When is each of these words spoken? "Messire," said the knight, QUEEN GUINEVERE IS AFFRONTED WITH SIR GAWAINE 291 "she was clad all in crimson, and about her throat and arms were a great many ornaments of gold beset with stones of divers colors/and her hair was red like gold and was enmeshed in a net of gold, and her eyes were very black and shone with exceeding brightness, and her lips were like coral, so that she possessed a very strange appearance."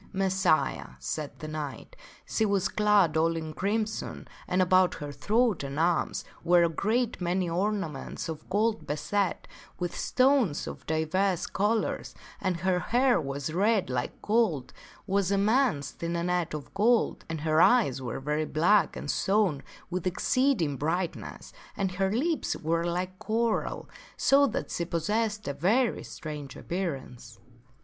"Messire," 0.15 0.95
said 0.97 1.31
the 1.37 1.47
knight, 1.47 1.95
QUEEN 1.95 1.95
GUINEVERE 1.95 1.95
IS 1.95 2.41
AFFRONTED 2.41 2.51
WITH 2.51 2.63
SIR 2.63 2.73
GAWAINE 2.73 3.13
291 3.13 3.13
"she 3.13 3.13
was 3.13 3.13
clad 3.13 3.17
all 3.17 3.37
in 3.37 3.53
crimson, 3.53 4.27
and 4.47 4.61
about 4.63 4.93
her 4.95 5.11
throat 5.11 5.63
and 5.63 5.79
arms 5.79 6.25
were 6.43 6.63
a 6.63 6.69
great 6.69 7.21
many 7.21 7.47
ornaments 7.47 8.27
of 8.27 8.49
gold 8.49 8.87
beset 8.87 9.47
with 9.77 9.95
stones 9.95 10.65
of 10.65 10.87
divers 10.87 11.45
colors/and 11.45 12.61
her 12.61 12.79
hair 12.79 13.21
was 13.21 13.53
red 13.53 13.91
like 13.91 14.19
gold 14.23 14.73
and 14.75 15.13
was 15.13 15.31
enmeshed 15.31 16.01
in 16.01 16.15
a 16.15 16.23
net 16.23 16.55
of 16.55 16.73
gold, 16.73 17.23
and 17.29 17.41
her 17.41 17.61
eyes 17.61 18.01
were 18.01 18.19
very 18.19 18.45
black 18.45 18.95
and 18.95 19.11
shone 19.11 19.61
with 19.91 20.07
exceeding 20.07 20.77
brightness, 20.77 21.53
and 21.77 21.91
her 21.91 22.11
lips 22.11 22.55
were 22.55 22.83
like 22.83 23.19
coral, 23.19 23.87
so 24.17 24.47
that 24.47 24.71
she 24.71 24.83
possessed 24.83 25.47
a 25.47 25.53
very 25.53 26.01
strange 26.03 26.55
appearance." 26.55 27.37